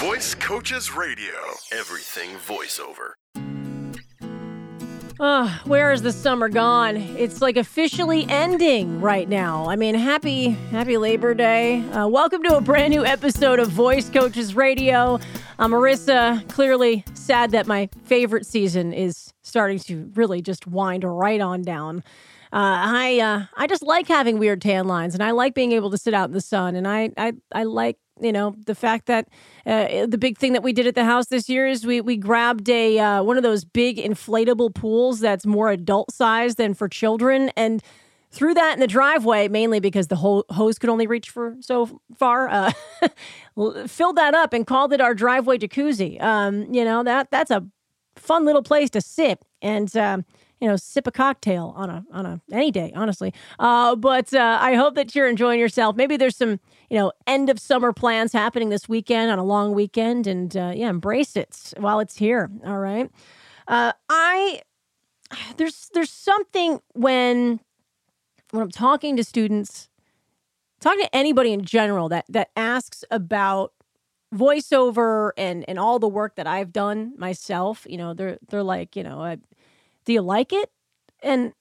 Voice 0.00 0.32
Coaches 0.36 0.94
Radio. 0.94 1.34
Everything 1.72 2.30
voiceover. 2.36 3.14
Uh, 5.18 5.58
where 5.64 5.90
is 5.90 6.02
the 6.02 6.12
summer 6.12 6.48
gone? 6.48 6.96
It's 6.96 7.42
like 7.42 7.56
officially 7.56 8.24
ending 8.28 9.00
right 9.00 9.28
now. 9.28 9.68
I 9.68 9.74
mean, 9.74 9.96
happy 9.96 10.50
happy 10.70 10.98
Labor 10.98 11.34
Day. 11.34 11.80
Uh, 11.90 12.06
welcome 12.06 12.44
to 12.44 12.56
a 12.56 12.60
brand 12.60 12.92
new 12.92 13.04
episode 13.04 13.58
of 13.58 13.70
Voice 13.70 14.08
Coaches 14.08 14.54
Radio. 14.54 15.18
I'm 15.58 15.72
Marissa. 15.72 16.48
Clearly 16.48 17.04
sad 17.14 17.50
that 17.50 17.66
my 17.66 17.88
favorite 18.04 18.46
season 18.46 18.92
is 18.92 19.34
starting 19.42 19.80
to 19.80 20.12
really 20.14 20.40
just 20.42 20.68
wind 20.68 21.02
right 21.02 21.40
on 21.40 21.62
down. 21.62 22.04
Uh, 22.52 22.78
I 22.86 23.18
uh, 23.18 23.44
I 23.56 23.66
just 23.66 23.82
like 23.82 24.06
having 24.06 24.38
weird 24.38 24.62
tan 24.62 24.86
lines, 24.86 25.14
and 25.14 25.24
I 25.24 25.32
like 25.32 25.54
being 25.54 25.72
able 25.72 25.90
to 25.90 25.98
sit 25.98 26.14
out 26.14 26.28
in 26.28 26.34
the 26.34 26.40
sun, 26.40 26.76
and 26.76 26.86
I 26.86 27.10
I, 27.16 27.32
I 27.52 27.64
like 27.64 27.98
you 28.20 28.32
know 28.32 28.54
the 28.66 28.74
fact 28.74 29.06
that 29.06 29.28
uh, 29.66 30.06
the 30.06 30.18
big 30.18 30.38
thing 30.38 30.52
that 30.52 30.62
we 30.62 30.72
did 30.72 30.86
at 30.86 30.94
the 30.94 31.04
house 31.04 31.26
this 31.26 31.48
year 31.48 31.66
is 31.66 31.86
we 31.86 32.00
we 32.00 32.16
grabbed 32.16 32.68
a 32.68 32.98
uh, 32.98 33.22
one 33.22 33.36
of 33.36 33.42
those 33.42 33.64
big 33.64 33.96
inflatable 33.96 34.74
pools 34.74 35.20
that's 35.20 35.46
more 35.46 35.70
adult 35.70 36.12
size 36.12 36.56
than 36.56 36.74
for 36.74 36.88
children. 36.88 37.50
And 37.56 37.82
threw 38.30 38.52
that 38.52 38.74
in 38.74 38.80
the 38.80 38.86
driveway 38.86 39.48
mainly 39.48 39.80
because 39.80 40.08
the 40.08 40.16
whole 40.16 40.44
hose 40.50 40.78
could 40.78 40.90
only 40.90 41.06
reach 41.06 41.30
for 41.30 41.56
so 41.60 41.98
far 42.18 42.46
uh, 42.48 42.70
filled 43.86 44.16
that 44.16 44.34
up 44.34 44.52
and 44.52 44.66
called 44.66 44.92
it 44.92 45.00
our 45.00 45.14
driveway 45.14 45.56
jacuzzi. 45.56 46.20
Um, 46.22 46.72
you 46.72 46.84
know 46.84 47.02
that 47.02 47.30
that's 47.30 47.50
a 47.50 47.66
fun 48.16 48.44
little 48.44 48.62
place 48.62 48.90
to 48.90 49.00
sit. 49.00 49.44
And 49.62 49.94
um, 49.96 50.24
you 50.60 50.68
know, 50.68 50.76
sip 50.76 51.06
a 51.06 51.12
cocktail 51.12 51.72
on 51.76 51.90
a 51.90 52.04
on 52.12 52.26
a 52.26 52.40
any 52.50 52.70
day, 52.70 52.92
honestly. 52.94 53.32
Uh, 53.58 53.94
but 53.96 54.32
uh, 54.34 54.58
I 54.60 54.74
hope 54.74 54.94
that 54.96 55.14
you're 55.14 55.28
enjoying 55.28 55.60
yourself. 55.60 55.96
Maybe 55.96 56.16
there's 56.16 56.36
some 56.36 56.60
you 56.90 56.98
know 56.98 57.12
end 57.26 57.50
of 57.50 57.58
summer 57.58 57.92
plans 57.92 58.32
happening 58.32 58.68
this 58.68 58.88
weekend 58.88 59.30
on 59.30 59.38
a 59.38 59.44
long 59.44 59.72
weekend, 59.72 60.26
and 60.26 60.56
uh, 60.56 60.72
yeah, 60.74 60.88
embrace 60.88 61.36
it 61.36 61.72
while 61.76 62.00
it's 62.00 62.16
here. 62.16 62.50
All 62.66 62.78
right. 62.78 63.10
Uh, 63.66 63.92
I 64.08 64.62
there's 65.56 65.90
there's 65.94 66.10
something 66.10 66.80
when 66.94 67.60
when 68.50 68.62
I'm 68.62 68.70
talking 68.70 69.16
to 69.16 69.24
students, 69.24 69.88
talking 70.80 71.04
to 71.04 71.16
anybody 71.16 71.52
in 71.52 71.64
general 71.64 72.08
that 72.08 72.24
that 72.28 72.50
asks 72.56 73.04
about 73.10 73.72
voiceover 74.34 75.30
and 75.38 75.64
and 75.68 75.78
all 75.78 75.98
the 75.98 76.08
work 76.08 76.36
that 76.36 76.46
I've 76.46 76.72
done 76.72 77.12
myself. 77.16 77.86
You 77.88 77.98
know, 77.98 78.14
they're 78.14 78.38
they're 78.48 78.62
like, 78.62 78.96
you 78.96 79.02
know, 79.02 79.36
do 80.08 80.14
you 80.14 80.22
like 80.22 80.54
it? 80.54 80.70
And 81.22 81.52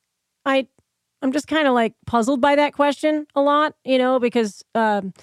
I 0.46 0.68
I'm 1.22 1.34
just 1.34 1.50
kind 1.50 1.68
of 1.68 1.74
like 1.74 1.94
puzzled 2.06 2.40
by 2.40 2.56
that 2.56 2.74
question 2.74 3.28
a 3.36 3.42
lot, 3.42 3.76
you 3.84 3.98
know, 3.98 4.20
because 4.20 4.64
um 4.74 5.14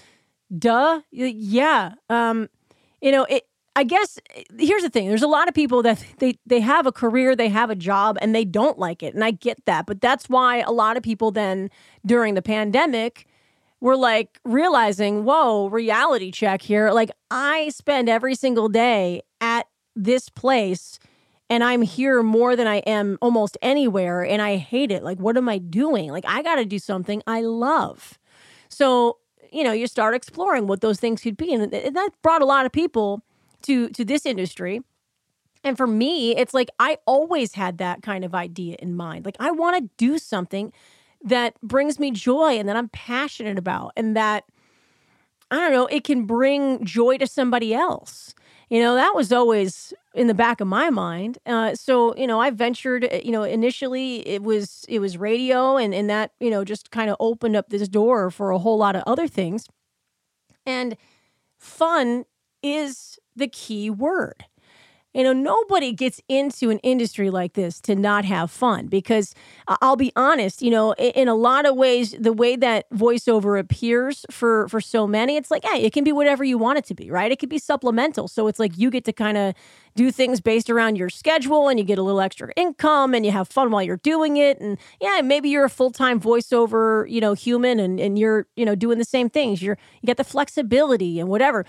duh, 0.56 1.00
yeah. 1.10 1.94
Um 2.10 2.50
you 3.00 3.10
know, 3.10 3.24
it 3.24 3.44
I 3.74 3.82
guess 3.84 4.18
here's 4.58 4.82
the 4.82 4.90
thing. 4.90 5.08
There's 5.08 5.22
a 5.22 5.26
lot 5.26 5.48
of 5.48 5.54
people 5.54 5.82
that 5.84 6.04
they 6.18 6.38
they 6.44 6.60
have 6.60 6.86
a 6.86 6.92
career, 6.92 7.34
they 7.34 7.48
have 7.48 7.70
a 7.70 7.74
job 7.74 8.18
and 8.20 8.34
they 8.34 8.44
don't 8.44 8.78
like 8.78 9.02
it. 9.02 9.14
And 9.14 9.24
I 9.24 9.30
get 9.30 9.64
that. 9.64 9.86
But 9.86 10.02
that's 10.02 10.28
why 10.28 10.58
a 10.58 10.70
lot 10.70 10.98
of 10.98 11.02
people 11.02 11.30
then 11.30 11.70
during 12.04 12.34
the 12.34 12.42
pandemic 12.42 13.26
were 13.80 13.96
like 13.96 14.38
realizing, 14.44 15.24
"Whoa, 15.24 15.68
reality 15.70 16.30
check 16.30 16.60
here. 16.60 16.90
Like 16.90 17.10
I 17.30 17.70
spend 17.70 18.10
every 18.10 18.34
single 18.34 18.68
day 18.68 19.22
at 19.40 19.66
this 19.96 20.28
place 20.28 20.98
and 21.54 21.62
I'm 21.62 21.82
here 21.82 22.20
more 22.20 22.56
than 22.56 22.66
I 22.66 22.78
am 22.78 23.16
almost 23.22 23.56
anywhere 23.62 24.24
and 24.24 24.42
I 24.42 24.56
hate 24.56 24.90
it. 24.90 25.04
Like, 25.04 25.18
what 25.18 25.36
am 25.36 25.48
I 25.48 25.58
doing? 25.58 26.10
Like, 26.10 26.24
I 26.26 26.42
got 26.42 26.56
to 26.56 26.64
do 26.64 26.80
something 26.80 27.22
I 27.28 27.42
love. 27.42 28.18
So, 28.68 29.18
you 29.52 29.62
know, 29.62 29.70
you 29.70 29.86
start 29.86 30.16
exploring 30.16 30.66
what 30.66 30.80
those 30.80 30.98
things 30.98 31.20
could 31.20 31.36
be. 31.36 31.54
And 31.54 31.70
that 31.70 32.10
brought 32.22 32.42
a 32.42 32.44
lot 32.44 32.66
of 32.66 32.72
people 32.72 33.22
to 33.62 33.88
to 33.90 34.04
this 34.04 34.26
industry. 34.26 34.80
And 35.62 35.76
for 35.76 35.86
me, 35.86 36.36
it's 36.36 36.54
like 36.54 36.70
I 36.80 36.98
always 37.06 37.54
had 37.54 37.78
that 37.78 38.02
kind 38.02 38.24
of 38.24 38.34
idea 38.34 38.74
in 38.80 38.96
mind. 38.96 39.24
Like 39.24 39.36
I 39.38 39.52
want 39.52 39.76
to 39.76 39.88
do 39.96 40.18
something 40.18 40.72
that 41.22 41.54
brings 41.62 42.00
me 42.00 42.10
joy 42.10 42.58
and 42.58 42.68
that 42.68 42.76
I'm 42.76 42.88
passionate 42.88 43.58
about 43.58 43.92
and 43.96 44.16
that 44.16 44.42
I 45.52 45.60
don't 45.60 45.72
know, 45.72 45.86
it 45.86 46.02
can 46.02 46.26
bring 46.26 46.84
joy 46.84 47.16
to 47.18 47.28
somebody 47.28 47.72
else. 47.72 48.34
You 48.70 48.80
know, 48.80 48.96
that 48.96 49.14
was 49.14 49.32
always 49.32 49.94
in 50.14 50.28
the 50.28 50.34
back 50.34 50.60
of 50.60 50.68
my 50.68 50.90
mind. 50.90 51.38
Uh, 51.44 51.74
so, 51.74 52.14
you 52.16 52.26
know, 52.26 52.40
I 52.40 52.50
ventured, 52.50 53.04
uh, 53.04 53.20
you 53.22 53.32
know, 53.32 53.42
initially 53.42 54.26
it 54.26 54.42
was 54.42 54.84
it 54.88 55.00
was 55.00 55.18
radio 55.18 55.76
and 55.76 55.94
and 55.94 56.08
that, 56.08 56.32
you 56.40 56.50
know, 56.50 56.64
just 56.64 56.90
kind 56.90 57.10
of 57.10 57.16
opened 57.20 57.56
up 57.56 57.68
this 57.68 57.88
door 57.88 58.30
for 58.30 58.50
a 58.50 58.58
whole 58.58 58.78
lot 58.78 58.96
of 58.96 59.02
other 59.06 59.28
things. 59.28 59.66
And 60.64 60.96
fun 61.58 62.24
is 62.62 63.18
the 63.36 63.48
key 63.48 63.90
word. 63.90 64.44
You 65.14 65.22
know, 65.22 65.32
nobody 65.32 65.92
gets 65.92 66.20
into 66.28 66.70
an 66.70 66.80
industry 66.80 67.30
like 67.30 67.52
this 67.52 67.80
to 67.82 67.94
not 67.94 68.24
have 68.24 68.50
fun 68.50 68.88
because 68.88 69.32
I'll 69.68 69.94
be 69.96 70.12
honest, 70.16 70.60
you 70.60 70.70
know, 70.70 70.92
in 70.94 71.28
a 71.28 71.36
lot 71.36 71.66
of 71.66 71.76
ways, 71.76 72.16
the 72.18 72.32
way 72.32 72.56
that 72.56 72.90
voiceover 72.90 73.58
appears 73.58 74.26
for 74.30 74.68
for 74.68 74.80
so 74.80 75.06
many, 75.06 75.36
it's 75.36 75.52
like, 75.52 75.64
hey, 75.64 75.82
it 75.82 75.92
can 75.92 76.02
be 76.02 76.10
whatever 76.10 76.42
you 76.42 76.58
want 76.58 76.78
it 76.78 76.84
to 76.86 76.94
be, 76.94 77.10
right? 77.12 77.30
It 77.30 77.38
could 77.38 77.48
be 77.48 77.58
supplemental. 77.58 78.26
So 78.26 78.48
it's 78.48 78.58
like 78.58 78.76
you 78.76 78.90
get 78.90 79.04
to 79.04 79.12
kind 79.12 79.36
of 79.38 79.54
do 79.94 80.10
things 80.10 80.40
based 80.40 80.68
around 80.68 80.96
your 80.96 81.08
schedule 81.08 81.68
and 81.68 81.78
you 81.78 81.84
get 81.84 81.98
a 81.98 82.02
little 82.02 82.20
extra 82.20 82.52
income 82.56 83.14
and 83.14 83.24
you 83.24 83.30
have 83.30 83.46
fun 83.46 83.70
while 83.70 83.84
you're 83.84 83.98
doing 83.98 84.36
it. 84.36 84.60
And 84.60 84.78
yeah, 85.00 85.20
maybe 85.22 85.48
you're 85.48 85.64
a 85.64 85.70
full-time 85.70 86.20
voiceover, 86.20 87.08
you 87.08 87.20
know, 87.20 87.34
human 87.34 87.78
and, 87.78 88.00
and 88.00 88.18
you're, 88.18 88.48
you 88.56 88.64
know, 88.64 88.74
doing 88.74 88.98
the 88.98 89.04
same 89.04 89.30
things. 89.30 89.62
You're 89.62 89.78
you 90.02 90.08
get 90.08 90.16
the 90.16 90.24
flexibility 90.24 91.20
and 91.20 91.28
whatever. 91.28 91.64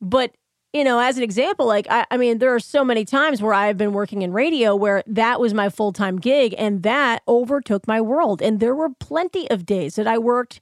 But 0.00 0.36
you 0.72 0.84
know, 0.84 0.98
as 0.98 1.16
an 1.16 1.22
example, 1.22 1.66
like, 1.66 1.86
I, 1.88 2.06
I, 2.10 2.16
mean, 2.16 2.38
there 2.38 2.54
are 2.54 2.60
so 2.60 2.84
many 2.84 3.04
times 3.04 3.40
where 3.40 3.54
I've 3.54 3.78
been 3.78 3.92
working 3.92 4.22
in 4.22 4.32
radio 4.32 4.76
where 4.76 5.02
that 5.06 5.40
was 5.40 5.54
my 5.54 5.70
full 5.70 5.92
time 5.92 6.18
gig 6.18 6.54
and 6.58 6.82
that 6.82 7.22
overtook 7.26 7.86
my 7.88 8.00
world. 8.00 8.42
And 8.42 8.60
there 8.60 8.74
were 8.74 8.90
plenty 8.90 9.50
of 9.50 9.64
days 9.64 9.94
that 9.96 10.06
I 10.06 10.18
worked 10.18 10.60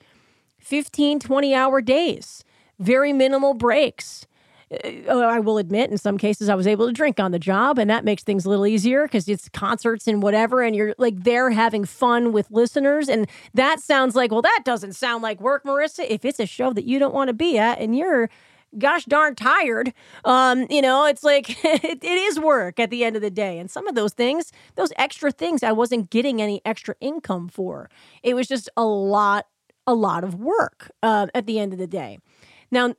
15, 0.60 1.18
20 1.20 1.54
hour 1.54 1.80
days, 1.80 2.44
very 2.78 3.12
minimal 3.12 3.54
breaks. 3.54 4.26
Uh, 4.72 5.18
I 5.18 5.38
will 5.38 5.58
admit, 5.58 5.90
in 5.90 5.98
some 5.98 6.18
cases, 6.18 6.48
I 6.48 6.56
was 6.56 6.66
able 6.66 6.86
to 6.86 6.92
drink 6.92 7.20
on 7.20 7.30
the 7.30 7.38
job, 7.38 7.78
and 7.78 7.88
that 7.88 8.04
makes 8.04 8.24
things 8.24 8.44
a 8.44 8.50
little 8.50 8.66
easier 8.66 9.04
because 9.04 9.28
it's 9.28 9.48
concerts 9.48 10.08
and 10.08 10.22
whatever, 10.22 10.62
and 10.62 10.74
you're 10.74 10.94
like 10.98 11.22
there 11.22 11.50
having 11.50 11.84
fun 11.84 12.32
with 12.32 12.50
listeners. 12.50 13.08
And 13.08 13.28
that 13.54 13.78
sounds 13.80 14.16
like, 14.16 14.32
well, 14.32 14.42
that 14.42 14.62
doesn't 14.64 14.94
sound 14.94 15.22
like 15.22 15.40
work, 15.40 15.64
Marissa. 15.64 16.04
If 16.08 16.24
it's 16.24 16.40
a 16.40 16.46
show 16.46 16.72
that 16.72 16.84
you 16.84 16.98
don't 16.98 17.14
want 17.14 17.28
to 17.28 17.34
be 17.34 17.58
at 17.58 17.78
and 17.78 17.96
you're 17.96 18.28
gosh 18.78 19.04
darn 19.04 19.34
tired. 19.34 19.92
Um, 20.24 20.66
you 20.70 20.82
know, 20.82 21.04
it's 21.06 21.24
like 21.24 21.50
it, 21.64 21.84
it 21.84 22.04
is 22.04 22.38
work 22.38 22.78
at 22.78 22.90
the 22.90 23.04
end 23.04 23.16
of 23.16 23.22
the 23.22 23.30
day. 23.30 23.58
And 23.58 23.70
some 23.70 23.86
of 23.86 23.94
those 23.94 24.12
things, 24.12 24.52
those 24.74 24.92
extra 24.96 25.30
things, 25.30 25.62
I 25.62 25.72
wasn't 25.72 26.10
getting 26.10 26.40
any 26.40 26.60
extra 26.64 26.94
income 27.00 27.48
for. 27.48 27.90
It 28.22 28.34
was 28.34 28.48
just 28.48 28.68
a 28.76 28.84
lot, 28.84 29.46
a 29.86 29.94
lot 29.94 30.24
of 30.24 30.34
work 30.34 30.90
uh, 31.02 31.28
at 31.34 31.46
the 31.46 31.58
end 31.58 31.72
of 31.72 31.78
the 31.78 31.86
day. 31.86 32.18
Now, 32.70 32.94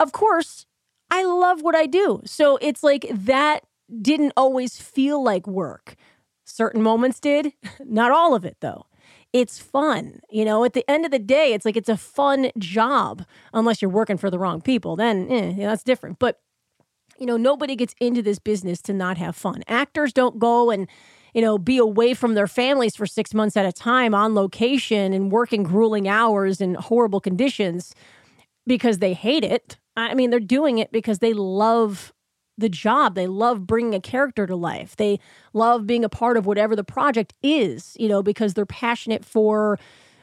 of 0.00 0.12
course, 0.12 0.66
I 1.10 1.24
love 1.24 1.62
what 1.62 1.74
I 1.74 1.86
do. 1.86 2.22
So 2.24 2.58
it's 2.60 2.82
like 2.82 3.06
that 3.10 3.64
didn't 4.00 4.32
always 4.36 4.80
feel 4.80 5.22
like 5.22 5.46
work. 5.46 5.96
Certain 6.44 6.82
moments 6.82 7.20
did, 7.20 7.52
not 7.84 8.10
all 8.10 8.34
of 8.34 8.44
it 8.44 8.56
though 8.60 8.86
it's 9.32 9.58
fun. 9.58 10.20
You 10.30 10.44
know, 10.44 10.64
at 10.64 10.74
the 10.74 10.88
end 10.90 11.04
of 11.04 11.10
the 11.10 11.18
day, 11.18 11.52
it's 11.52 11.64
like 11.64 11.76
it's 11.76 11.88
a 11.88 11.96
fun 11.96 12.50
job, 12.58 13.24
unless 13.52 13.80
you're 13.80 13.90
working 13.90 14.16
for 14.18 14.30
the 14.30 14.38
wrong 14.38 14.60
people. 14.60 14.96
Then 14.96 15.30
eh, 15.30 15.54
yeah, 15.56 15.68
that's 15.68 15.82
different. 15.82 16.18
But, 16.18 16.40
you 17.18 17.26
know, 17.26 17.36
nobody 17.36 17.76
gets 17.76 17.94
into 18.00 18.22
this 18.22 18.38
business 18.38 18.80
to 18.82 18.92
not 18.92 19.16
have 19.18 19.36
fun. 19.36 19.62
Actors 19.68 20.12
don't 20.12 20.38
go 20.38 20.70
and, 20.70 20.88
you 21.34 21.40
know, 21.40 21.58
be 21.58 21.78
away 21.78 22.14
from 22.14 22.34
their 22.34 22.46
families 22.46 22.94
for 22.94 23.06
six 23.06 23.32
months 23.32 23.56
at 23.56 23.66
a 23.66 23.72
time 23.72 24.14
on 24.14 24.34
location 24.34 25.12
and 25.12 25.32
working 25.32 25.62
grueling 25.62 26.08
hours 26.08 26.60
in 26.60 26.74
horrible 26.74 27.20
conditions 27.20 27.94
because 28.66 28.98
they 28.98 29.14
hate 29.14 29.44
it. 29.44 29.78
I 29.96 30.14
mean, 30.14 30.30
they're 30.30 30.40
doing 30.40 30.78
it 30.78 30.92
because 30.92 31.18
they 31.18 31.32
love 31.32 32.12
the 32.58 32.68
job. 32.68 33.14
They 33.14 33.26
love 33.26 33.66
bringing 33.66 33.94
a 33.94 34.00
character 34.00 34.46
to 34.46 34.56
life. 34.56 34.96
They 34.96 35.18
love 35.52 35.86
being 35.86 36.04
a 36.04 36.08
part 36.08 36.36
of 36.36 36.46
whatever 36.46 36.76
the 36.76 36.84
project 36.84 37.34
is, 37.42 37.96
you 37.98 38.08
know, 38.08 38.22
because 38.22 38.54
they're 38.54 38.66
passionate 38.66 39.24
for 39.24 39.78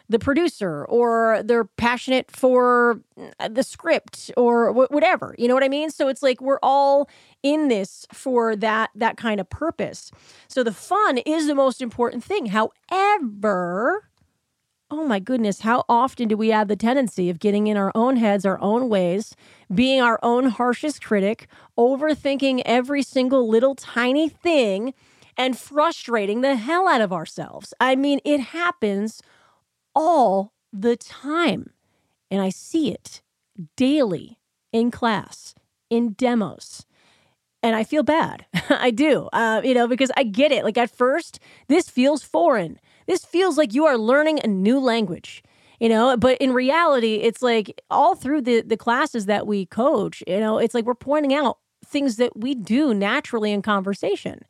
the 0.10 0.20
producer 0.20 0.86
or 0.86 1.42
they're 1.46 1.66
passionate 1.66 2.32
for 2.32 3.00
uh, 3.40 3.48
the 3.48 3.62
script 3.62 4.32
or 4.36 4.74
wh- 4.74 4.92
whatever. 4.92 5.36
You 5.38 5.48
know 5.48 5.54
what 5.54 5.64
I 5.64 5.70
mean? 5.70 5.92
So 5.92 6.08
it's 6.08 6.24
like 6.24 6.42
we're 6.42 6.60
all 6.64 7.08
in 7.44 7.68
this 7.68 8.08
for 8.12 8.56
that 8.56 8.90
that 8.96 9.18
kind 9.18 9.40
of 9.40 9.50
purpose. 9.50 10.12
So 10.48 10.64
the 10.64 10.74
fun 10.74 11.20
is 11.20 11.46
the 11.46 11.56
most 11.56 11.80
important 11.82 12.24
thing. 12.24 12.48
However, 12.48 14.09
oh 14.92 15.06
my 15.06 15.20
goodness, 15.20 15.62
how 15.62 15.86
often 15.88 16.28
do 16.28 16.36
we 16.36 16.50
have 16.50 16.68
the 16.68 16.76
tendency 16.76 17.30
of 17.30 17.40
getting 17.40 17.68
in 17.68 17.78
our 17.78 17.92
own 17.94 18.18
heads, 18.18 18.46
our 18.46 18.60
own 18.62 18.90
ways, 18.90 19.36
being 19.74 20.02
our 20.02 20.20
own 20.24 20.46
harshest 20.46 21.04
critic, 21.04 21.48
overthinking 21.78 22.62
every 22.66 23.04
single 23.04 23.48
little 23.48 23.76
tiny 23.76 24.30
thing, 24.30 24.94
and 25.38 25.58
frustrating 25.58 26.42
the 26.42 26.56
hell 26.56 26.88
out 26.88 27.02
of 27.02 27.14
ourselves? 27.14 27.74
I 27.80 27.96
mean, 27.96 28.20
it 28.26 28.40
happens 28.40 29.22
all 29.94 30.54
the 30.74 30.98
time. 30.98 31.72
And 32.32 32.42
I 32.42 32.50
see 32.50 32.92
it 32.92 33.22
daily 33.76 34.40
in 34.72 34.92
class, 34.92 35.56
in 35.90 36.14
demos. 36.14 36.86
And 37.62 37.76
I 37.76 37.84
feel 37.84 38.04
bad. 38.04 38.46
I 38.70 38.92
do, 38.92 39.30
uh, 39.34 39.62
you 39.64 39.74
know, 39.74 39.88
because 39.88 40.12
I 40.16 40.24
get 40.24 40.52
it. 40.52 40.64
Like 40.64 40.78
at 40.78 40.90
first, 40.90 41.40
this 41.68 41.90
feels 41.90 42.24
foreign. 42.24 42.80
This 43.10 43.26
feels 43.26 43.58
like 43.58 43.74
you 43.74 43.86
are 43.86 43.98
learning 43.98 44.40
a 44.44 44.48
new 44.48 44.80
language 44.80 45.44
you 45.82 45.88
know? 45.88 46.18
But 46.18 46.38
in 46.40 46.52
reality 46.54 47.16
it's 47.16 47.42
like 47.42 47.82
all 47.90 48.16
through 48.16 48.42
the 48.44 48.62
the 48.62 48.78
classes 48.78 49.26
that 49.26 49.48
we 49.48 49.66
coach 49.66 50.24
you 50.28 50.40
know 50.40 50.58
it's 50.58 50.74
like 50.74 50.86
we're 50.86 50.96
pointing 50.96 51.34
out 51.34 51.58
things 51.86 52.18
that 52.18 52.38
we 52.38 52.54
do 52.54 52.94
naturally 52.94 53.52
in 53.52 53.62
conversation 53.62 54.44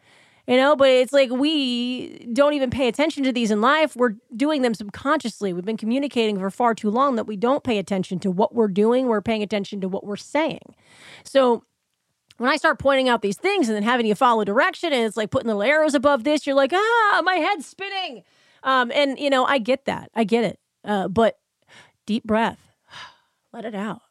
you 0.50 0.57
know? 0.57 0.75
But 0.75 0.89
it's 0.89 1.13
like 1.13 1.29
we 1.29 2.27
don't 2.33 2.53
even 2.53 2.71
pay 2.71 2.88
attention 2.88 3.23
to 3.23 3.31
these 3.31 3.51
in 3.51 3.61
life. 3.61 3.95
We're 3.95 4.15
doing 4.35 4.63
them 4.63 4.73
subconsciously. 4.73 5.53
We've 5.53 5.63
been 5.63 5.77
communicating 5.77 6.39
for 6.39 6.50
far 6.50 6.73
too 6.73 6.89
long 6.89 7.17
that 7.17 7.27
we 7.27 7.38
don't 7.38 7.63
pay 7.63 7.77
attention 7.77 8.17
to 8.21 8.31
what 8.31 8.56
we're 8.56 8.67
doing. 8.67 9.06
We're 9.06 9.21
paying 9.21 9.44
attention 9.44 9.79
to 9.81 9.88
what 9.88 10.03
we're 10.03 10.17
saying. 10.17 10.73
So 11.23 11.63
when 12.38 12.50
I 12.50 12.56
start 12.56 12.79
pointing 12.79 13.09
out 13.09 13.21
these 13.21 13.38
things 13.38 13.69
and 13.69 13.75
then 13.75 13.83
having 13.83 14.07
you 14.07 14.15
follow 14.15 14.44
direction 14.44 14.91
and 14.91 15.06
it's 15.06 15.15
like 15.15 15.29
putting 15.29 15.47
little 15.47 15.61
arrows 15.61 15.94
above 15.94 16.23
this, 16.23 16.47
you're 16.47 16.56
like, 16.56 16.73
ah, 16.73 17.21
my 17.23 17.35
head's 17.35 17.67
spinning. 17.67 18.23
Um, 18.63 18.91
and 18.94 19.17
you 19.19 19.29
know, 19.29 19.45
I 19.45 19.57
get 19.57 19.85
that. 19.85 20.09
I 20.15 20.23
get 20.23 20.44
it. 20.44 20.59
Uh, 20.83 21.07
but 21.07 21.38
deep 22.06 22.23
breath, 22.23 22.59
let 23.53 23.65
it 23.65 23.75
out. 23.75 24.01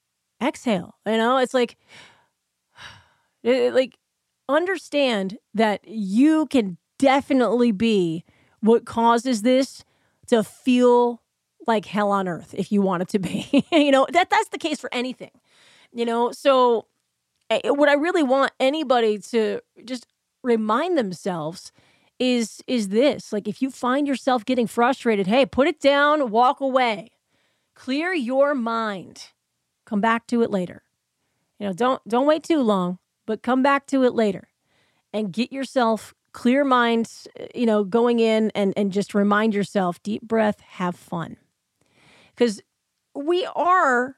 Exhale. 0.43 0.95
You 1.06 1.17
know, 1.17 1.39
it's 1.39 1.55
like, 1.55 1.77
it, 3.43 3.75
like 3.75 3.97
understand 4.49 5.39
that 5.55 5.87
you 5.87 6.47
can 6.47 6.79
definitely 6.99 7.73
be 7.73 8.25
what 8.61 8.85
causes 8.85 9.43
this 9.43 9.85
to 10.27 10.43
feel 10.43 11.23
like 11.67 11.85
hell 11.85 12.11
on 12.11 12.27
earth 12.27 12.55
if 12.56 12.73
you 12.73 12.83
want 12.83 13.03
it 13.03 13.09
to 13.09 13.19
be. 13.19 13.65
you 13.73 13.91
know, 13.91 14.06
that 14.12 14.31
that's 14.31 14.49
the 14.49 14.59
case 14.59 14.81
for 14.81 14.93
anything. 14.93 15.31
You 15.93 16.05
know, 16.05 16.33
so 16.33 16.87
eh, 17.50 17.71
what 17.71 17.89
I 17.89 17.95
really 17.95 18.23
want 18.23 18.53
anybody 18.59 19.19
to 19.19 19.61
just 19.85 20.06
remind 20.43 20.97
themselves 20.97 21.73
is 22.19 22.62
is 22.67 22.88
this. 22.88 23.32
Like 23.32 23.49
if 23.49 23.62
you 23.62 23.70
find 23.70 24.06
yourself 24.06 24.44
getting 24.44 24.67
frustrated, 24.67 25.26
hey, 25.26 25.47
put 25.47 25.69
it 25.69 25.81
down, 25.81 26.31
walk 26.31 26.61
away. 26.61 27.11
Clear 27.75 28.12
your 28.12 28.55
mind. 28.55 29.29
Come 29.87 30.00
back 30.00 30.26
to 30.29 30.43
it 30.43 30.50
later. 30.50 30.82
You 31.59 31.69
know, 31.69 31.73
don't 31.73 32.06
don't 32.09 32.26
wait 32.26 32.43
too 32.43 32.61
long 32.61 32.99
but 33.29 33.43
come 33.43 33.62
back 33.62 33.87
to 33.87 34.05
it 34.05 34.15
later 34.15 34.49
and 35.12 35.32
get 35.32 35.53
yourself 35.53 36.15
clear 36.32 36.65
minds, 36.65 37.29
uh, 37.38 37.44
you 37.55 37.67
know, 37.67 37.85
going 37.85 38.21
in 38.21 38.50
and, 38.55 38.73
and 38.75 38.91
just 38.91 39.14
remind 39.14 39.55
yourself 39.55 40.03
deep 40.03 40.23
breath, 40.23 40.61
have 40.61 40.97
fun. 40.97 41.37
Because 42.35 42.62
we 43.14 43.47
are, 43.55 44.17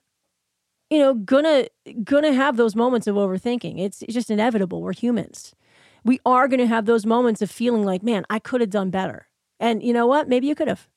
you 0.90 0.98
know, 0.98 1.14
gonna 1.14 1.66
gonna 2.04 2.32
have 2.32 2.56
those 2.56 2.76
moments 2.76 3.08
of 3.08 3.16
overthinking. 3.16 3.80
It's, 3.80 4.02
it's 4.02 4.14
just 4.14 4.30
inevitable. 4.30 4.80
We're 4.80 4.92
humans. 4.92 5.56
We 6.04 6.20
are 6.24 6.48
gonna 6.48 6.66
have 6.66 6.86
those 6.86 7.06
moments 7.06 7.42
of 7.42 7.50
feeling 7.50 7.84
like, 7.84 8.02
man, 8.02 8.24
I 8.30 8.38
could 8.38 8.60
have 8.60 8.70
done 8.70 8.90
better. 8.90 9.26
And 9.58 9.82
you 9.82 9.92
know 9.92 10.06
what? 10.06 10.28
Maybe 10.28 10.46
you 10.46 10.54
could 10.54 10.68
have. 10.68 10.88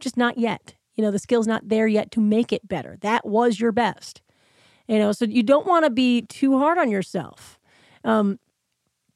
Just 0.00 0.16
not 0.16 0.38
yet. 0.38 0.74
You 0.94 1.02
know, 1.02 1.10
the 1.10 1.18
skill's 1.18 1.46
not 1.46 1.68
there 1.68 1.86
yet 1.86 2.10
to 2.12 2.20
make 2.20 2.52
it 2.52 2.68
better. 2.68 2.98
That 3.00 3.26
was 3.26 3.58
your 3.58 3.72
best. 3.72 4.20
You 4.88 4.98
know, 4.98 5.12
so 5.12 5.24
you 5.24 5.42
don't 5.42 5.66
want 5.66 5.84
to 5.84 5.90
be 5.90 6.22
too 6.22 6.58
hard 6.58 6.76
on 6.76 6.90
yourself. 6.90 7.58
Um, 8.04 8.38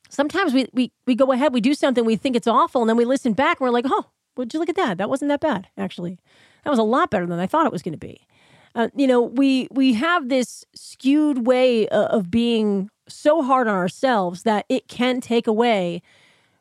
sometimes 0.08 0.54
we, 0.54 0.66
we 0.72 0.92
we 1.06 1.14
go 1.14 1.32
ahead, 1.32 1.52
we 1.52 1.60
do 1.60 1.74
something, 1.74 2.04
we 2.04 2.16
think 2.16 2.36
it's 2.36 2.46
awful, 2.46 2.82
and 2.82 2.88
then 2.88 2.96
we 2.96 3.04
listen 3.04 3.32
back 3.32 3.60
and 3.60 3.66
we're 3.66 3.72
like, 3.72 3.84
oh, 3.88 4.06
would 4.36 4.54
you 4.54 4.60
look 4.60 4.68
at 4.68 4.76
that? 4.76 4.98
That 4.98 5.10
wasn't 5.10 5.28
that 5.30 5.40
bad, 5.40 5.68
actually. 5.76 6.18
That 6.64 6.70
was 6.70 6.78
a 6.78 6.84
lot 6.84 7.10
better 7.10 7.26
than 7.26 7.38
I 7.38 7.46
thought 7.46 7.66
it 7.66 7.72
was 7.72 7.82
going 7.82 7.92
to 7.92 7.98
be. 7.98 8.26
Uh, 8.74 8.88
you 8.94 9.06
know, 9.06 9.22
we 9.22 9.68
we 9.70 9.94
have 9.94 10.28
this 10.28 10.64
skewed 10.74 11.46
way 11.46 11.88
uh, 11.88 12.06
of 12.06 12.30
being 12.30 12.90
so 13.08 13.42
hard 13.42 13.68
on 13.68 13.74
ourselves 13.74 14.42
that 14.42 14.66
it 14.68 14.88
can 14.88 15.20
take 15.20 15.46
away 15.46 16.02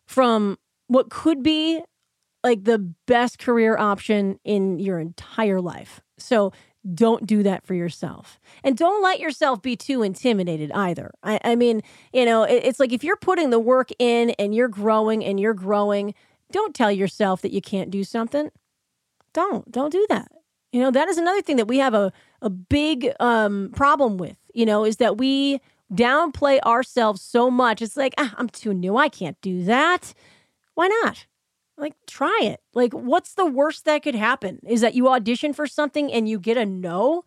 from 0.06 0.57
what 0.88 1.09
could 1.09 1.42
be 1.42 1.81
like 2.44 2.63
the 2.63 2.77
best 3.07 3.39
career 3.39 3.77
option 3.77 4.39
in 4.44 4.77
your 4.77 5.00
entire 5.00 5.59
life. 5.59 6.01
So 6.18 6.53
don't 6.94 7.25
do 7.25 7.42
that 7.42 7.65
for 7.65 7.74
yourself. 7.74 8.39
And 8.63 8.77
don't 8.77 9.01
let 9.01 9.19
yourself 9.19 9.62
be 9.63 9.75
too 9.75 10.03
intimidated 10.03 10.71
either. 10.71 11.12
I, 11.24 11.39
I 11.44 11.56
mean, 11.56 11.81
you 12.13 12.25
know, 12.25 12.44
it, 12.44 12.63
it's 12.63 12.80
like 12.80 12.94
if 12.94 13.03
you're 13.03 13.15
putting 13.15 13.50
the 13.50 13.59
work 13.59 13.89
in 13.97 14.30
and 14.31 14.53
you're 14.53 14.68
growing 14.68 15.25
and 15.25 15.39
you're 15.39 15.56
growing, 15.56 16.13
don't 16.51 16.75
tell 16.75 16.92
yourself 16.92 17.42
that 17.42 17.51
you 17.51 17.62
can't 17.62 17.89
do 17.89 18.03
something. 18.03 18.51
Don't, 19.33 19.71
don't 19.71 19.92
do 19.92 20.06
that. 20.09 20.31
You 20.71 20.81
know, 20.81 20.92
that 20.92 21.07
is 21.07 21.18
another 21.18 21.42
thing 21.42 21.56
that 21.56 21.68
we 21.68 21.80
have 21.80 21.95
a, 21.95 22.13
a 22.42 22.50
big 22.51 23.12
um, 23.19 23.71
problem 23.75 24.18
with, 24.18 24.38
you 24.53 24.65
know, 24.65 24.86
is 24.86 24.97
that 24.97 25.18
we 25.18 25.62
downplay 25.94 26.60
ourselves 26.62 27.22
so 27.22 27.50
much. 27.52 27.82
It's 27.82 27.98
like, 27.98 28.14
ah, 28.18 28.34
I'm 28.38 28.50
too 28.50 28.74
new. 28.74 28.98
I 28.98 29.10
can't 29.10 29.40
do 29.42 29.64
that. 29.66 30.14
Why 30.74 30.88
not? 31.04 31.26
Like, 31.78 31.94
try 32.08 32.40
it. 32.42 32.62
Like, 32.74 32.94
what's 32.94 33.34
the 33.34 33.46
worst 33.46 33.86
that 33.86 34.04
could 34.04 34.16
happen? 34.16 34.60
Is 34.68 34.82
that 34.82 34.96
you 34.96 35.10
audition 35.10 35.54
for 35.54 35.68
something 35.68 36.12
and 36.12 36.28
you 36.28 36.40
get 36.40 36.58
a 36.58 36.66
no? 36.66 37.24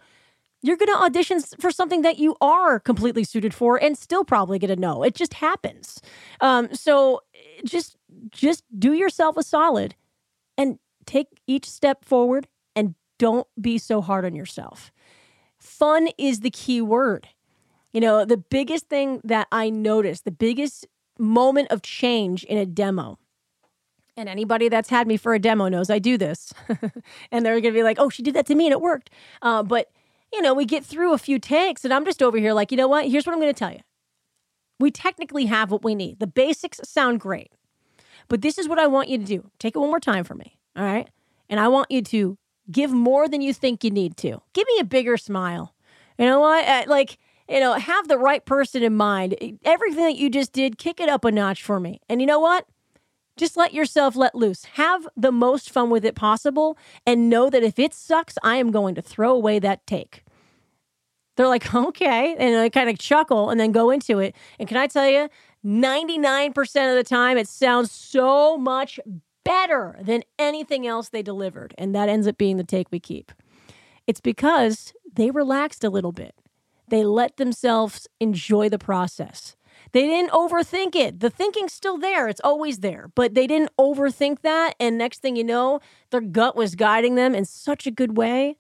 You're 0.63 0.77
going 0.77 0.89
to 0.89 1.03
audition 1.03 1.41
for 1.61 1.71
something 1.71 2.03
that 2.03 2.19
you 2.19 2.35
are 2.41 2.81
completely 2.81 3.25
suited 3.25 3.55
for 3.55 3.77
and 3.77 3.97
still 3.97 4.25
probably 4.25 4.59
get 4.59 4.71
a 4.71 4.77
no. 4.77 5.03
It 5.03 5.15
just 5.15 5.35
happens. 5.35 6.01
Um, 6.41 6.75
so 6.75 7.21
just 7.65 7.97
just 8.31 8.65
do 8.77 8.93
yourself 8.93 9.37
a 9.37 9.43
solid 9.43 9.95
and 10.57 10.79
take 11.07 11.29
each 11.47 11.69
step 11.69 12.05
forward 12.05 12.49
and 12.75 12.95
don't 13.19 13.47
be 13.61 13.79
so 13.79 14.01
hard 14.01 14.25
on 14.25 14.35
yourself. 14.35 14.91
Fun 15.59 16.09
is 16.19 16.41
the 16.41 16.51
key 16.51 16.81
word. 16.81 17.29
You 17.99 18.03
know, 18.03 18.25
the 18.25 18.37
biggest 18.37 18.89
thing 18.89 19.21
that 19.25 19.49
I 19.51 19.71
noticed, 19.71 20.25
the 20.25 20.31
biggest 20.31 20.87
moment 21.19 21.73
of 21.73 21.83
change 21.83 22.45
in 22.45 22.57
a 22.57 22.65
demo 22.65 23.19
and 24.17 24.29
anybody 24.29 24.69
that's 24.69 24.89
had 24.89 25.09
me 25.09 25.17
for 25.17 25.35
a 25.35 25.41
demo 25.41 25.67
knows 25.67 25.91
I 25.91 25.99
do 25.99 26.17
this. 26.17 26.55
and 27.33 27.45
they're 27.45 27.61
going 27.61 27.75
to 27.75 27.77
be 27.77 27.83
like, 27.83 27.99
oh, 27.99 28.09
she 28.09 28.23
did 28.23 28.35
that 28.35 28.47
to 28.47 28.55
me 28.55 28.67
and 28.67 28.73
it 28.73 28.81
worked. 28.81 29.11
Uh, 29.43 29.65
but, 29.65 29.91
you 30.33 30.41
know, 30.41 30.55
we 30.55 30.65
get 30.65 30.85
through 30.85 31.13
a 31.13 31.19
few 31.19 31.41
takes 31.41 31.85
and 31.85 31.93
I'm 31.93 32.05
just 32.05 32.23
over 32.23 32.39
here 32.39 32.53
like, 32.53 32.71
you 32.71 32.77
know 32.77 32.87
what? 32.87 33.09
Here's 33.09 33.27
what 33.27 33.33
I'm 33.33 33.41
going 33.41 33.53
to 33.53 33.59
tell 33.59 33.73
you. 33.73 33.81
We 34.79 34.93
technically 34.93 35.47
have 35.47 35.73
what 35.73 35.83
we 35.83 35.97
need. 35.97 36.21
The 36.21 36.29
basics 36.29 36.79
sound 36.85 37.19
great. 37.19 37.51
But 38.29 38.43
this 38.43 38.59
is 38.59 38.69
what 38.69 38.79
I 38.79 38.87
want 38.87 39.09
you 39.09 39.19
to 39.19 39.25
do. 39.25 39.51
Take 39.59 39.75
it 39.75 39.81
one 39.81 39.89
more 39.89 39.99
time 39.99 40.23
for 40.23 40.37
me. 40.37 40.57
All 40.77 40.85
right. 40.85 41.11
And 41.51 41.59
I 41.59 41.67
want 41.67 41.91
you 41.91 42.03
to 42.03 42.39
give 42.71 42.93
more 42.93 43.27
than 43.27 43.41
you 43.41 43.53
think 43.53 43.83
you 43.83 43.91
need 43.91 44.17
to. 44.19 44.41
Give 44.53 44.69
me 44.69 44.79
a 44.79 44.85
bigger 44.85 45.17
smile. 45.17 45.75
You 46.17 46.27
know 46.27 46.39
what? 46.39 46.65
Uh, 46.65 46.85
like, 46.87 47.19
you 47.49 47.61
know, 47.61 47.75
have 47.75 48.09
the 48.09 48.19
right 48.19 48.45
person 48.45 48.83
in 48.83 48.95
mind. 48.95 49.37
Everything 49.65 50.05
that 50.05 50.17
you 50.17 50.31
just 50.31 50.53
did, 50.53 50.79
kick 50.79 51.01
it 51.01 51.09
up 51.09 51.25
a 51.25 51.33
notch 51.33 51.63
for 51.63 51.81
me. 51.81 52.01
And 52.09 52.21
you 52.21 52.27
know 52.27 52.41
what? 52.41 52.67
just 53.39 53.57
let 53.57 53.73
yourself 53.73 54.17
let 54.17 54.35
loose. 54.35 54.65
Have 54.75 55.09
the 55.17 55.33
most 55.33 55.71
fun 55.71 55.89
with 55.89 56.05
it 56.05 56.15
possible 56.15 56.77
and 57.07 57.31
know 57.31 57.49
that 57.49 57.63
if 57.63 57.79
it 57.79 57.95
sucks, 57.95 58.37
I 58.43 58.57
am 58.57 58.71
going 58.71 58.95
to 58.97 59.03
throw 59.03 59.33
away 59.33 59.59
that 59.61 59.87
take. 59.87 60.25
They're 61.37 61.49
like, 61.49 61.73
okay. 61.75 62.35
And 62.39 62.59
I 62.59 62.69
kind 62.69 62.91
of 62.91 62.99
chuckle 62.99 63.49
and 63.49 63.59
then 63.59 63.73
go 63.73 63.91
into 63.91 64.19
it. 64.19 64.35
And 64.59 64.69
can 64.69 64.77
I 64.77 64.89
tell 64.89 65.09
you, 65.09 65.29
99% 65.65 66.59
of 66.91 66.97
the 66.97 67.05
time, 67.09 67.39
it 67.39 67.49
sounds 67.49 67.91
so 67.91 68.59
much 68.59 69.01
better 69.45 69.99
than 70.03 70.23
anything 70.39 70.87
else 70.87 71.09
they 71.09 71.23
delivered. 71.23 71.75
And 71.79 71.95
that 71.95 72.09
ends 72.09 72.27
up 72.27 72.37
being 72.37 72.59
the 72.59 72.65
take 72.65 72.89
we 72.91 73.01
keep. 73.01 73.33
It's 74.07 74.21
because 74.21 74.93
they 75.13 75.31
relaxed 75.31 75.85
a 75.85 75.91
little 75.91 76.13
bit. 76.13 76.35
They 76.91 77.05
let 77.05 77.37
themselves 77.37 78.09
enjoy 78.21 78.69
the 78.69 78.79
process. 78.79 79.57
They 79.93 80.03
didn't 80.03 80.33
overthink 80.33 80.95
it. 80.95 81.21
The 81.21 81.31
thinking's 81.31 81.73
still 81.73 81.99
there. 81.99 82.29
It's 82.29 82.41
always 82.43 82.79
there. 82.81 83.11
But 83.15 83.35
they 83.35 83.47
didn't 83.47 83.71
overthink 83.79 84.41
that. 84.43 84.75
And 84.79 84.99
next 84.99 85.21
thing 85.21 85.37
you 85.37 85.45
know, 85.45 85.81
their 86.11 86.21
gut 86.21 86.57
was 86.57 86.75
guiding 86.75 87.15
them 87.15 87.35
in 87.35 87.45
such 87.45 87.87
a 87.87 87.91
good 87.91 88.17
way. 88.17 88.57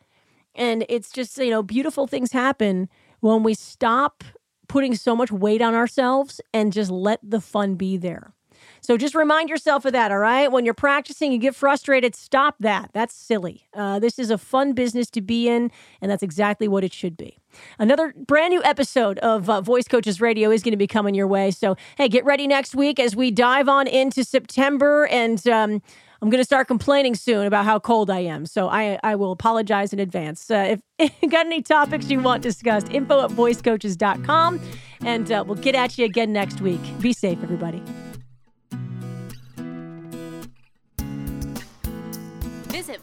And 0.54 0.84
it's 0.88 1.10
just, 1.10 1.36
you 1.38 1.50
know, 1.50 1.62
beautiful 1.62 2.06
things 2.06 2.32
happen 2.32 2.88
when 3.20 3.42
we 3.42 3.54
stop 3.54 4.24
putting 4.68 4.94
so 4.94 5.16
much 5.16 5.30
weight 5.30 5.62
on 5.62 5.74
ourselves 5.74 6.40
and 6.52 6.72
just 6.72 6.90
let 6.90 7.20
the 7.22 7.40
fun 7.40 7.74
be 7.74 7.96
there. 7.96 8.34
So 8.80 8.96
just 8.96 9.14
remind 9.14 9.48
yourself 9.48 9.84
of 9.84 9.92
that, 9.92 10.10
all 10.10 10.18
right? 10.18 10.50
When 10.50 10.64
you're 10.64 10.74
practicing, 10.74 11.32
you 11.32 11.38
get 11.38 11.54
frustrated, 11.54 12.14
stop 12.14 12.56
that. 12.60 12.90
That's 12.92 13.14
silly. 13.14 13.68
Uh, 13.74 13.98
this 13.98 14.18
is 14.18 14.30
a 14.30 14.38
fun 14.38 14.72
business 14.72 15.10
to 15.10 15.20
be 15.20 15.48
in, 15.48 15.70
and 16.00 16.10
that's 16.10 16.22
exactly 16.22 16.68
what 16.68 16.84
it 16.84 16.92
should 16.92 17.16
be. 17.16 17.38
Another 17.78 18.14
brand 18.16 18.50
new 18.50 18.62
episode 18.64 19.18
of 19.18 19.48
uh, 19.48 19.60
Voice 19.60 19.88
Coaches 19.88 20.20
Radio 20.20 20.50
is 20.50 20.62
going 20.62 20.72
to 20.72 20.78
be 20.78 20.86
coming 20.86 21.14
your 21.14 21.26
way. 21.26 21.50
So, 21.50 21.76
hey, 21.96 22.08
get 22.08 22.24
ready 22.24 22.46
next 22.46 22.74
week 22.74 23.00
as 23.00 23.16
we 23.16 23.30
dive 23.30 23.68
on 23.68 23.86
into 23.86 24.24
September 24.24 25.06
and. 25.06 25.46
Um, 25.46 25.82
I'm 26.20 26.30
going 26.30 26.40
to 26.40 26.44
start 26.44 26.66
complaining 26.66 27.14
soon 27.14 27.46
about 27.46 27.64
how 27.64 27.78
cold 27.78 28.10
I 28.10 28.20
am. 28.20 28.44
So 28.44 28.68
I, 28.68 28.98
I 29.04 29.14
will 29.14 29.30
apologize 29.30 29.92
in 29.92 30.00
advance. 30.00 30.50
Uh, 30.50 30.76
if, 30.98 31.12
you 31.22 31.28
got 31.28 31.46
any 31.46 31.62
topics 31.62 32.10
you 32.10 32.20
want 32.20 32.42
discussed, 32.42 32.90
info 32.90 33.24
at 33.24 33.30
voicecoaches.com. 33.30 34.60
And 35.04 35.30
uh, 35.30 35.44
we'll 35.46 35.56
get 35.56 35.76
at 35.76 35.96
you 35.96 36.04
again 36.04 36.32
next 36.32 36.60
week. 36.60 36.80
Be 37.00 37.12
safe, 37.12 37.40
everybody. 37.42 37.80